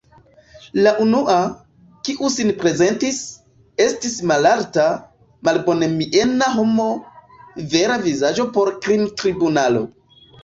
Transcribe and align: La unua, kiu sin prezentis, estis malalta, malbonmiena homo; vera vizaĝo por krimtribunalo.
La 0.85 0.91
unua, 1.01 1.33
kiu 2.07 2.29
sin 2.35 2.47
prezentis, 2.61 3.19
estis 3.85 4.15
malalta, 4.31 4.85
malbonmiena 5.49 6.47
homo; 6.57 6.87
vera 7.75 7.99
vizaĝo 8.07 8.47
por 8.57 8.73
krimtribunalo. 8.87 9.85